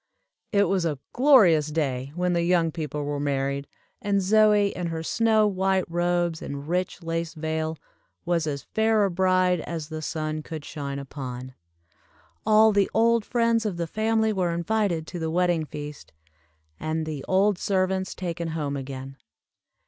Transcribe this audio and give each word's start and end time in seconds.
It 0.51 0.63
was 0.63 0.83
a 0.83 0.97
glorious 1.13 1.67
day 1.67 2.11
when 2.15 2.33
the 2.33 2.41
young 2.41 2.71
people 2.71 3.03
were 3.03 3.19
married, 3.19 3.67
and 4.01 4.19
Zoie 4.19 4.71
in 4.73 4.87
her 4.87 5.03
snow 5.03 5.45
white 5.45 5.85
robes 5.87 6.41
and 6.41 6.67
rich 6.67 7.03
lace 7.03 7.35
veil, 7.35 7.77
was 8.25 8.47
as 8.47 8.63
fair 8.63 9.05
a 9.05 9.11
bride 9.11 9.59
as 9.59 9.89
the 9.89 10.01
sun 10.01 10.41
could 10.41 10.65
shine 10.65 10.97
upon. 10.97 11.53
All 12.47 12.71
the 12.71 12.89
old 12.95 13.23
friends 13.23 13.63
of 13.63 13.77
the 13.77 13.85
family 13.85 14.33
were 14.33 14.55
invited 14.55 15.05
to 15.05 15.19
the 15.19 15.29
wedding 15.29 15.65
feast, 15.65 16.13
and 16.79 17.05
the 17.05 17.23
old 17.27 17.59
servants 17.59 18.15
taken 18.15 18.47
home 18.47 18.75
again. 18.75 19.17